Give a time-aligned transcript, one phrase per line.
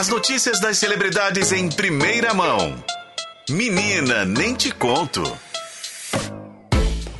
[0.00, 2.82] As notícias das celebridades em primeira mão.
[3.50, 5.22] Menina, nem te conto.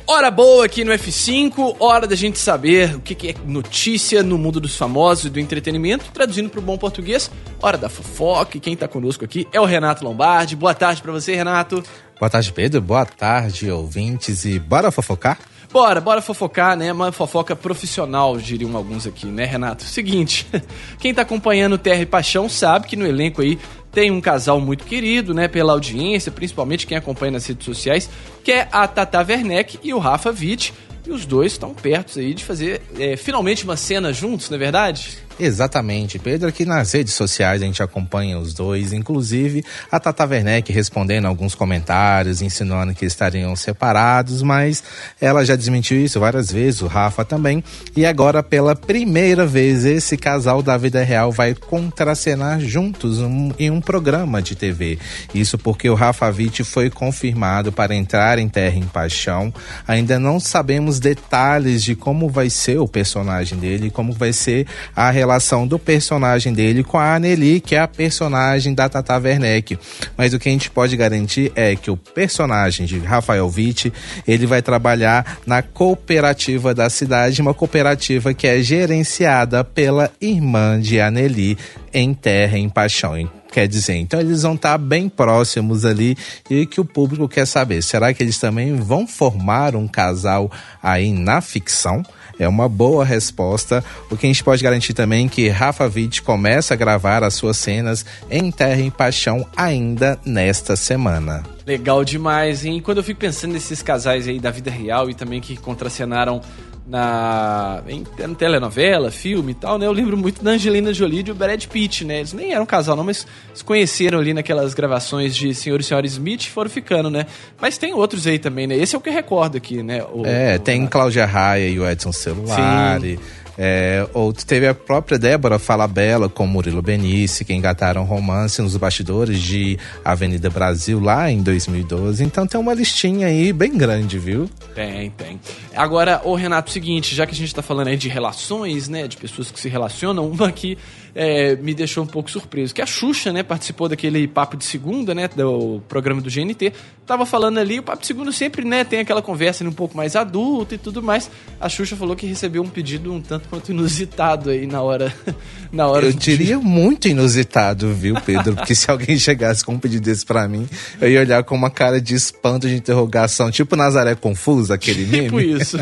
[0.07, 4.59] Hora boa aqui no F5, hora da gente saber o que é notícia no mundo
[4.59, 7.29] dos famosos e do entretenimento, traduzindo para o bom português,
[7.61, 8.57] hora da fofoca.
[8.57, 10.55] E quem está conosco aqui é o Renato Lombardi.
[10.55, 11.83] Boa tarde para você, Renato.
[12.19, 12.81] Boa tarde, Pedro.
[12.81, 14.43] Boa tarde, ouvintes.
[14.43, 15.37] E bora fofocar?
[15.71, 16.91] Bora, bora fofocar, né?
[16.91, 19.83] Uma fofoca profissional, diriam alguns aqui, né, Renato?
[19.83, 20.45] Seguinte,
[20.99, 23.57] quem tá acompanhando Terra e Paixão sabe que no elenco aí
[23.89, 28.09] tem um casal muito querido, né, pela audiência, principalmente quem acompanha nas redes sociais,
[28.43, 30.73] que é a Tata Werneck e o Rafa Witt.
[31.07, 34.59] E os dois estão perto aí de fazer é, finalmente uma cena juntos, não é
[34.59, 35.17] verdade?
[35.39, 36.47] Exatamente, Pedro.
[36.47, 41.55] Aqui nas redes sociais a gente acompanha os dois, inclusive a Tata Werneck respondendo alguns
[41.55, 44.83] comentários, insinuando que estariam separados, mas
[45.19, 47.63] ela já desmentiu isso várias vezes, o Rafa também.
[47.95, 53.19] E agora, pela primeira vez, esse casal da vida real vai contracenar juntos
[53.57, 54.99] em um programa de TV.
[55.33, 59.53] Isso porque o Rafa Witt foi confirmado para entrar em Terra em Paixão.
[59.87, 65.09] Ainda não sabemos detalhes de como vai ser o personagem dele, como vai ser a
[65.21, 69.77] relação do personagem dele com a Anneli, que é a personagem da Tata Werneck.
[70.17, 73.93] Mas o que a gente pode garantir é que o personagem de Rafael Witt,
[74.27, 80.99] ele vai trabalhar na cooperativa da cidade, uma cooperativa que é gerenciada pela irmã de
[80.99, 81.55] Anneli
[81.93, 83.29] em Terra em Paixão.
[83.51, 86.17] Quer dizer, então eles vão estar bem próximos ali
[86.49, 87.83] e que o público quer saber.
[87.83, 90.49] Será que eles também vão formar um casal
[90.81, 92.01] aí na ficção?
[92.41, 93.83] É uma boa resposta.
[94.09, 97.35] O que a gente pode garantir também é que Rafa Witt começa a gravar as
[97.35, 101.43] suas cenas em Terra em Paixão ainda nesta semana.
[101.67, 102.81] Legal demais, hein?
[102.81, 106.41] Quando eu fico pensando nesses casais aí da vida real e também que contracenaram
[106.85, 109.85] na em, em, telenovela, filme e tal, né?
[109.85, 112.17] Eu lembro muito da Angelina Jolie e do Brad Pitt, né?
[112.17, 115.83] Eles nem eram um casal não, mas se conheceram ali naquelas gravações de Senhor e
[115.83, 117.25] Senhora Smith e foram ficando, né?
[117.59, 118.75] Mas tem outros aí também, né?
[118.75, 120.03] Esse é o que eu recordo aqui, né?
[120.11, 122.99] O, é, o, tem Cláudia Raia e o Edson Celular.
[122.99, 123.17] Sim.
[123.57, 129.39] É, ou teve a própria Débora Falabella com Murilo Benício, que engataram romance nos bastidores
[129.39, 132.23] de Avenida Brasil lá em 2012.
[132.23, 134.49] Então tem uma listinha aí bem grande, viu?
[134.73, 135.39] Tem, tem.
[135.75, 139.17] Agora, o Renato, seguinte, já que a gente tá falando aí de relações, né, de
[139.17, 140.77] pessoas que se relacionam, uma aqui
[141.13, 145.13] é, me deixou um pouco surpreso, que a Xuxa, né, participou daquele Papo de Segunda,
[145.13, 146.73] né, do programa do GNT,
[147.05, 150.15] tava falando ali, o Papo de Segunda sempre, né, tem aquela conversa um pouco mais
[150.15, 151.29] adulta e tudo mais.
[151.59, 155.13] A Xuxa falou que recebeu um pedido um tanto quanto inusitado aí na hora,
[155.71, 156.05] na hora.
[156.05, 158.55] Eu diria muito inusitado, viu, Pedro?
[158.55, 160.67] Porque se alguém chegasse com um pedido desse pra mim,
[160.99, 165.25] eu ia olhar com uma cara de espanto, de interrogação, tipo Nazaré Confusa, aquele meme.
[165.25, 165.77] Tipo isso.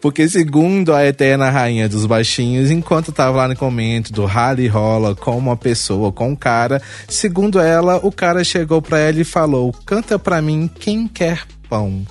[0.00, 5.14] Porque segundo a eterna rainha dos baixinhos, enquanto tava lá no comento do rally rola
[5.14, 9.72] com uma pessoa, com um cara, segundo ela, o cara chegou pra ela e falou:
[9.84, 12.06] "Canta pra mim quem quer pão".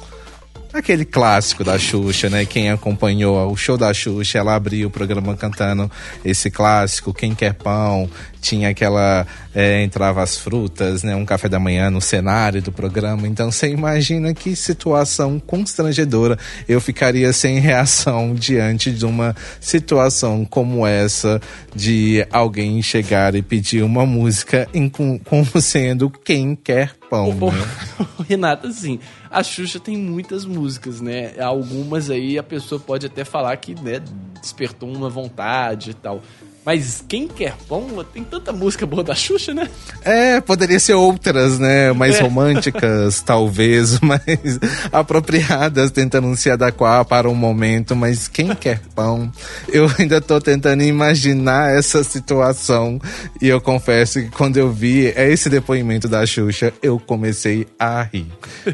[0.71, 2.45] Aquele clássico da Xuxa, né?
[2.45, 5.89] Quem acompanhou o show da Xuxa, ela abriu o programa cantando
[6.23, 8.07] esse clássico, Quem Quer Pão.
[8.39, 9.25] Tinha aquela.
[9.53, 11.15] É, entrava as frutas, né?
[11.15, 13.27] Um café da manhã no cenário do programa.
[13.27, 16.37] Então você imagina que situação constrangedora
[16.67, 21.41] eu ficaria sem reação diante de uma situação como essa
[21.75, 27.35] de alguém chegar e pedir uma música em, como sendo Quem Quer Pão.
[27.41, 27.67] Oh, né?
[28.27, 28.99] Renata, assim
[29.29, 31.39] a Xuxa tem muitas músicas, né?
[31.39, 34.01] Algumas aí a pessoa pode até falar que né,
[34.41, 36.21] despertou uma vontade e tal.
[36.69, 39.67] Mas quem quer pão, tem tanta música boa da Xuxa, né?
[40.03, 41.91] É, poderia ser outras, né?
[41.93, 42.21] Mais é.
[42.21, 44.59] românticas, talvez, mais
[44.91, 47.95] apropriadas, tentando se adequar para o um momento.
[47.95, 49.31] Mas quem quer pão?
[49.67, 53.01] Eu ainda tô tentando imaginar essa situação.
[53.41, 58.27] E eu confesso que quando eu vi esse depoimento da Xuxa, eu comecei a rir.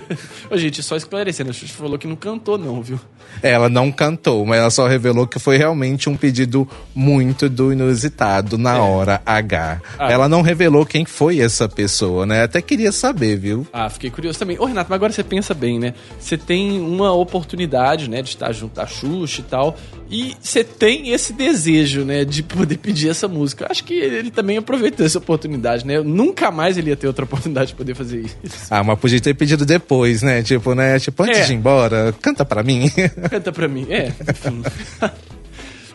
[0.52, 3.00] Ô, gente, só esclarecendo, a Xuxa falou que não cantou, não, viu?
[3.42, 8.58] Ela não cantou, mas ela só revelou que foi realmente um pedido muito do inusitado
[8.58, 8.80] na é.
[8.80, 9.82] hora H.
[9.98, 10.12] Ah.
[10.12, 12.44] Ela não revelou quem foi essa pessoa, né?
[12.44, 13.68] Até queria saber, viu?
[13.72, 14.58] Ah, fiquei curioso também.
[14.60, 15.94] Ô, Renato, mas agora você pensa bem, né?
[16.20, 19.78] Você tem uma oportunidade, né, de estar junto à Xuxa e tal,
[20.10, 23.68] e você tem esse desejo, né, de poder pedir essa música.
[23.70, 26.02] Acho que ele também aproveitou essa oportunidade, né?
[26.02, 28.68] Nunca mais ele ia ter outra oportunidade de poder fazer isso.
[28.70, 30.44] Ah, mas podia ter pedido depois, né?
[30.44, 31.00] Tipo, né?
[31.00, 31.44] Tipo, antes é.
[31.46, 32.90] de ir embora, canta pra mim.
[33.30, 34.14] Canta pra mim, é.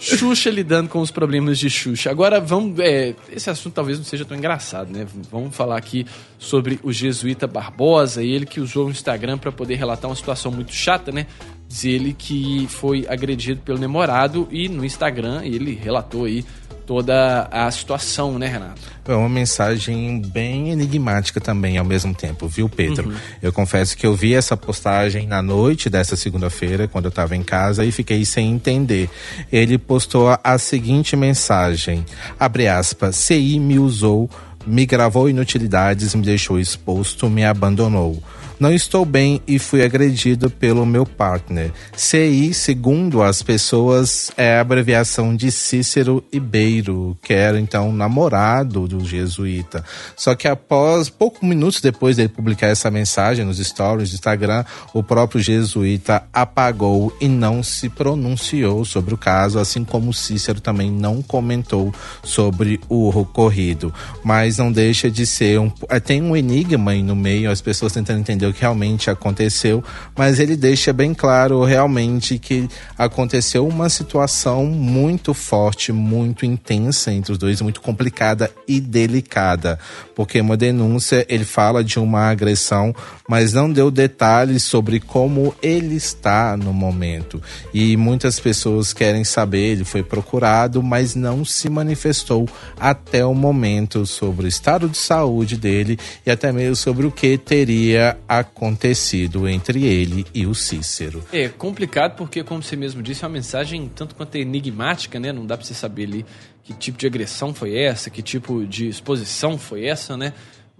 [0.00, 2.11] Xuxa lidando com os problemas de Xuxa.
[2.11, 2.79] Agora vamos.
[2.79, 5.06] É, esse assunto talvez não seja tão engraçado, né?
[5.31, 6.06] Vamos falar aqui
[6.38, 10.73] sobre o jesuíta Barbosa, ele que usou o Instagram para poder relatar uma situação muito
[10.73, 11.26] chata, né?
[11.69, 16.44] Diz ele que foi agredido pelo namorado e no Instagram ele relatou aí
[16.90, 18.82] toda a situação, né, Renato?
[19.06, 23.10] É uma mensagem bem enigmática também ao mesmo tempo, viu, Pedro?
[23.10, 23.16] Uhum.
[23.40, 27.44] Eu confesso que eu vi essa postagem na noite dessa segunda-feira, quando eu estava em
[27.44, 29.08] casa, e fiquei sem entender.
[29.52, 32.04] Ele postou a seguinte mensagem:
[32.40, 34.28] abre aspas, CI me usou,
[34.66, 38.20] me gravou inutilidades, me deixou exposto, me abandonou.
[38.61, 41.73] Não estou bem e fui agredido pelo meu partner.
[41.97, 49.03] CI, segundo as pessoas, é a abreviação de Cícero Ibeiro, que era então namorado do
[49.03, 49.83] jesuíta.
[50.15, 54.62] Só que após, poucos minutos depois dele publicar essa mensagem nos stories do Instagram,
[54.93, 60.91] o próprio jesuíta apagou e não se pronunciou sobre o caso, assim como Cícero também
[60.91, 63.91] não comentou sobre o ocorrido.
[64.23, 65.71] Mas não deixa de ser um.
[66.05, 69.82] Tem um enigma aí no meio, as pessoas tentando entender o que realmente aconteceu,
[70.17, 77.32] mas ele deixa bem claro realmente que aconteceu uma situação muito forte, muito intensa entre
[77.32, 79.79] os dois, muito complicada e delicada,
[80.14, 82.94] porque uma denúncia ele fala de uma agressão,
[83.29, 87.43] mas não deu detalhes sobre como ele está no momento.
[87.73, 92.49] E muitas pessoas querem saber, ele foi procurado, mas não se manifestou
[92.79, 97.38] até o momento sobre o estado de saúde dele e até mesmo sobre o que
[97.38, 101.25] teria acontecido acontecido entre ele e o Cícero.
[101.32, 105.32] É complicado porque, como você mesmo disse, é uma mensagem tanto quanto enigmática, né?
[105.32, 106.26] Não dá para você saber ali
[106.62, 110.32] que tipo de agressão foi essa, que tipo de exposição foi essa, né?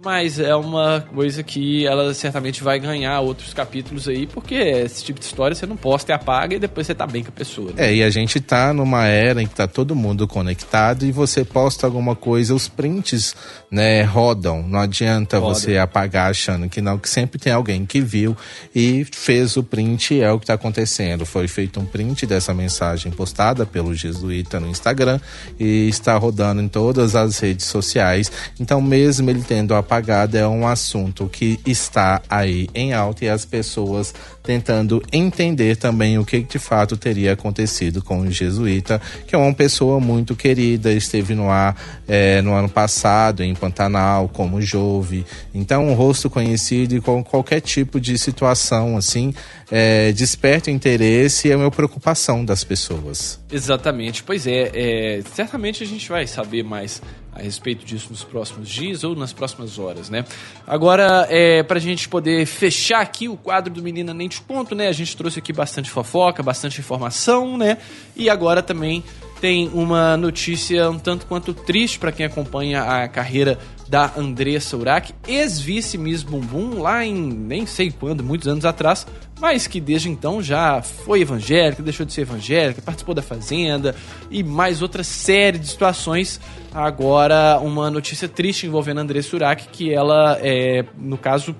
[0.03, 5.19] Mas é uma coisa que ela certamente vai ganhar outros capítulos aí, porque esse tipo
[5.19, 7.71] de história você não posta e apaga e depois você tá bem com a pessoa.
[7.71, 7.89] Né?
[7.89, 11.45] É, e a gente tá numa era em que tá todo mundo conectado e você
[11.45, 13.35] posta alguma coisa, os prints,
[13.69, 14.63] né, rodam.
[14.67, 15.53] Não adianta Roda.
[15.53, 18.35] você apagar achando que não, que sempre tem alguém que viu
[18.73, 21.27] e fez o print e é o que tá acontecendo.
[21.27, 25.19] Foi feito um print dessa mensagem postada pelo Jesuíta no Instagram
[25.59, 28.31] e está rodando em todas as redes sociais.
[28.59, 33.29] Então, mesmo ele tendo a apagada é um assunto que está aí em alta e
[33.29, 39.35] as pessoas tentando entender também o que de fato teria acontecido com o jesuíta, que
[39.35, 41.75] é uma pessoa muito querida, esteve no ar
[42.07, 47.59] é, no ano passado em Pantanal como Jove, então um rosto conhecido e com qualquer
[47.59, 49.33] tipo de situação assim
[49.69, 53.39] é, desperta interesse e é uma preocupação das pessoas.
[53.51, 57.01] Exatamente, pois é, é certamente a gente vai saber mais
[57.33, 60.25] a respeito disso nos próximos dias ou nas próximas horas, né?
[60.67, 64.75] Agora, é, para a gente poder fechar aqui o quadro do Menina Nem Te Conto,
[64.75, 64.87] né?
[64.87, 67.77] A gente trouxe aqui bastante fofoca, bastante informação, né?
[68.15, 69.03] E agora também
[69.39, 73.57] tem uma notícia um tanto quanto triste para quem acompanha a carreira
[73.89, 79.05] da Andressa Urach, ex-vice Miss Bumbum, lá em nem sei quando, muitos anos atrás,
[79.41, 83.95] mas que desde então já foi evangélica, deixou de ser evangélica, participou da Fazenda
[84.29, 86.39] e mais outra série de situações.
[86.71, 91.55] Agora, uma notícia triste envolvendo a Andressa Urach, que ela, é, no caso,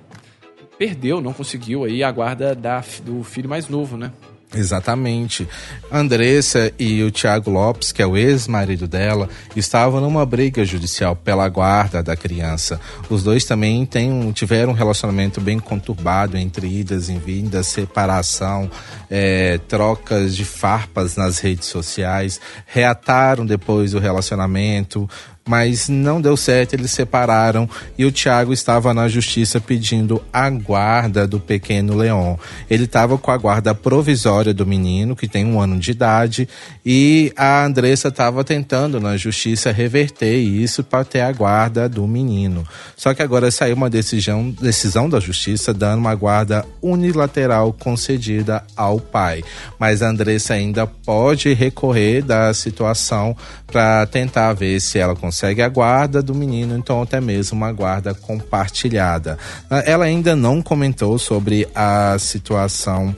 [0.78, 4.12] perdeu, não conseguiu aí a guarda da, do filho mais novo, né?
[4.53, 5.48] Exatamente.
[5.89, 11.48] Andressa e o Tiago Lopes, que é o ex-marido dela, estavam numa briga judicial pela
[11.48, 12.80] guarda da criança.
[13.09, 18.69] Os dois também têm, tiveram um relacionamento bem conturbado entre idas e vindas, separação,
[19.09, 25.09] é, trocas de farpas nas redes sociais, reataram depois o relacionamento,
[25.48, 27.68] mas não deu certo, eles separaram
[27.98, 32.36] e o Thiago estava na justiça pedindo a guarda do pequeno Leon.
[32.70, 36.48] Ele estava com a guarda provisória do menino, que tem um ano de idade,
[36.86, 42.63] e a Andressa estava tentando na justiça reverter isso para ter a guarda do menino.
[42.96, 49.00] Só que agora saiu uma decisão, decisão da justiça dando uma guarda unilateral concedida ao
[49.00, 49.44] pai.
[49.80, 53.36] Mas a Andressa ainda pode recorrer da situação
[53.68, 57.72] para tentar ver se ela consegue consegue a guarda do menino, então até mesmo uma
[57.72, 59.38] guarda compartilhada.
[59.86, 63.16] Ela ainda não comentou sobre a situação.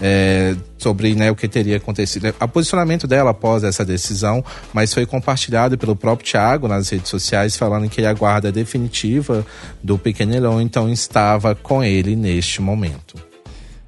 [0.00, 2.32] É, sobre né, o que teria acontecido.
[2.40, 7.56] O posicionamento dela após essa decisão, mas foi compartilhado pelo próprio Thiago nas redes sociais,
[7.56, 9.44] falando que a guarda definitiva
[9.82, 13.16] do Pequeno Elon então estava com ele neste momento.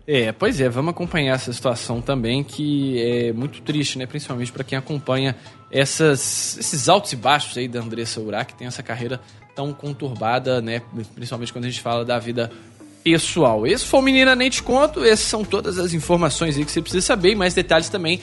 [0.04, 4.04] É, pois é, vamos acompanhar essa situação também, que é muito triste, né?
[4.04, 5.36] Principalmente para quem acompanha
[5.70, 9.20] essas, esses altos e baixos aí da Andressa Urach, que tem essa carreira
[9.54, 10.82] tão conturbada, né?
[11.14, 12.50] Principalmente quando a gente fala da vida
[13.02, 13.66] pessoal.
[13.66, 16.82] Esse foi o Menina Nem Te Conto, essas são todas as informações aí que você
[16.82, 18.20] precisa saber, e mais detalhes também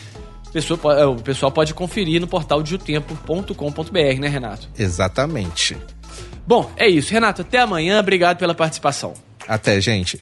[1.07, 4.67] o pessoal pode conferir no portal diotempo.com.br, né, Renato?
[4.77, 5.77] Exatamente.
[6.47, 7.11] Bom, é isso.
[7.11, 7.99] Renato, até amanhã.
[7.99, 9.13] Obrigado pela participação.
[9.47, 10.17] Até, gente.